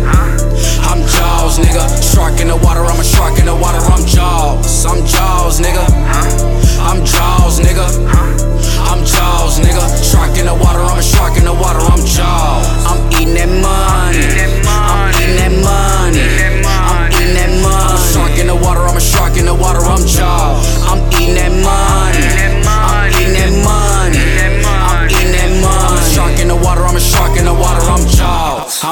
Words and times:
I'm 0.00 1.06
Jaws, 1.06 1.58
nigga. 1.58 1.84
Shark 2.14 2.40
in 2.40 2.48
the 2.48 2.56
water, 2.56 2.84
I'm 2.84 3.00
a 3.00 3.04
shark 3.04 3.38
in 3.38 3.46
the 3.46 3.54
water, 3.54 3.78
I'm 3.78 4.06
Jaws. 4.06 4.86
I'm 4.86 5.04
Jaws, 5.06 5.60
nigga. 5.60 5.81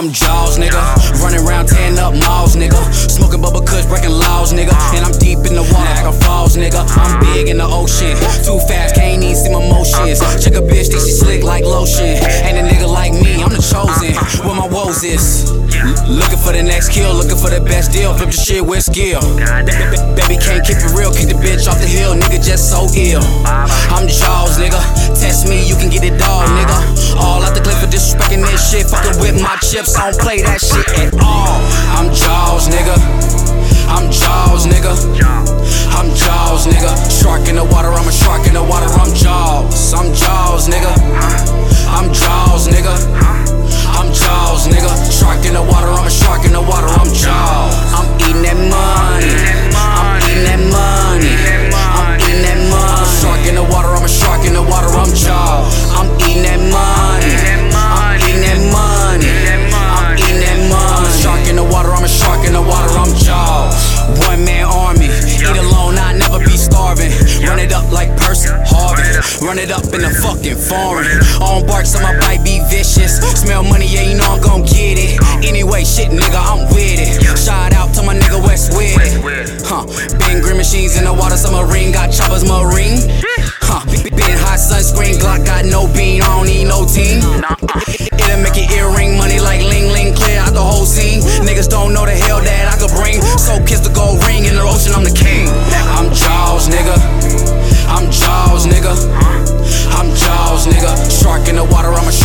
I'm 0.01 0.13
Jaws, 0.13 0.57
nigga. 0.57 0.81
Running 1.21 1.45
around, 1.45 1.69
tearing 1.69 1.99
up 1.99 2.17
malls, 2.17 2.57
nigga. 2.57 2.81
Smoking 2.89 3.45
Bubba 3.45 3.61
Kush, 3.61 3.85
breaking 3.85 4.17
laws, 4.17 4.51
nigga. 4.51 4.73
And 4.97 5.05
I'm 5.05 5.13
deep 5.21 5.45
in 5.45 5.53
the 5.53 5.61
water, 5.61 5.93
Niagara 5.93 6.17
Falls, 6.25 6.57
nigga. 6.57 6.89
I'm 6.97 7.21
big 7.21 7.53
in 7.53 7.59
the 7.59 7.69
ocean. 7.69 8.17
Too 8.41 8.57
fast, 8.65 8.95
can't 8.97 9.21
even 9.23 9.37
see 9.37 9.53
my 9.53 9.61
motions. 9.61 10.25
Check 10.41 10.57
a 10.57 10.65
bitch, 10.65 10.89
think 10.89 11.05
she 11.05 11.13
slick 11.13 11.45
like 11.45 11.69
lotion. 11.69 12.17
Ain't 12.17 12.57
a 12.57 12.65
nigga 12.65 12.89
like 12.89 13.13
me, 13.13 13.30
chosen. 13.71 14.13
Where 14.43 14.59
my 14.59 14.67
woes 14.67 15.07
is. 15.07 15.47
Looking 16.11 16.43
for 16.43 16.53
the 16.53 16.63
next 16.63 16.91
kill, 16.91 17.15
looking 17.15 17.39
for 17.39 17.49
the 17.49 17.63
best 17.63 17.95
deal. 17.95 18.13
Flip 18.19 18.29
the 18.29 18.37
shit 18.37 18.67
with 18.67 18.83
skill. 18.83 19.23
Baby 20.19 20.37
can't 20.43 20.67
keep 20.67 20.83
it 20.83 20.91
real, 20.93 21.15
kick 21.15 21.31
the 21.31 21.39
bitch 21.39 21.71
off 21.71 21.79
the 21.79 21.87
hill, 21.87 22.13
nigga 22.19 22.43
just 22.43 22.69
so 22.75 22.91
ill. 22.99 23.23
I'm 23.47 24.11
Jaws, 24.11 24.59
nigga. 24.59 24.83
Test 25.15 25.47
me, 25.49 25.63
you 25.65 25.79
can 25.79 25.89
get 25.89 26.03
it 26.03 26.19
dog, 26.19 26.51
nigga. 26.59 27.17
All 27.17 27.41
out 27.47 27.55
the 27.55 27.63
clip 27.63 27.79
for 27.79 27.87
disrespecting 27.87 28.43
this 28.43 28.59
shit. 28.59 28.91
Fucking 28.91 29.23
with 29.23 29.41
my 29.41 29.57
chips, 29.63 29.97
I 29.97 30.11
don't 30.11 30.21
play 30.21 30.43
that 30.43 30.61
shit 30.61 30.89
at 30.99 31.15
all. 31.23 31.63
I'm 31.95 32.11
Jaws, 32.11 32.69
nigga. 32.69 32.99
I'm 33.87 34.11
Jaws, 34.11 34.67
nigga. 34.67 35.40
Run 69.41 69.59
it 69.59 69.73
up 69.73 69.89
in 69.97 70.05
the 70.05 70.13
fucking 70.21 70.57
foreign. 70.57 71.09
On 71.41 71.67
barks, 71.67 71.97
my 71.97 72.13
bike 72.21 72.45
be 72.45 72.61
vicious. 72.69 73.17
Smell 73.41 73.63
money, 73.63 73.87
yeah, 73.89 74.05
you 74.05 74.19
know 74.19 74.37
I'm 74.37 74.41
gon' 74.41 74.63
get 74.63 75.01
it. 75.01 75.17
Anyway, 75.41 75.83
shit, 75.83 76.13
nigga, 76.13 76.37
I'm 76.37 76.69
with 76.69 77.01
it. 77.01 77.25
Shout 77.39 77.73
out 77.73 77.95
to 77.95 78.03
my 78.03 78.15
nigga 78.15 78.37
West 78.45 78.77
with 78.77 79.01
it. 79.01 79.65
Huh, 79.65 79.89
been 80.29 80.43
green 80.43 80.59
machines 80.59 80.97
in 80.97 81.05
the 81.05 81.13
water, 81.13 81.37
submarine. 81.37 81.91
Got 81.91 82.13
choppers, 82.13 82.45
marine. 82.45 83.01
Huh, 83.65 83.81
been 84.05 84.37
hot 84.45 84.61
sunscreen, 84.61 85.17
Glock 85.17 85.47
got 85.47 85.65
no 85.65 85.89
bean, 85.95 86.21
I 86.23 86.37
don't 86.37 86.47
need 86.47 86.69
no 86.69 86.85
team. 86.85 87.25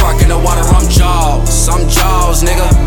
Shark 0.05 0.21
in 0.21 0.29
the 0.29 0.37
water, 0.37 0.61
I'm 0.61 0.87
Jaws. 0.89 1.67
I'm 1.67 1.89
Jaws, 1.89 2.43
nigga. 2.43 2.84